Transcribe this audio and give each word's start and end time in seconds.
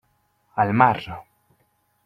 Al 0.63 0.73
mar! 0.79 0.97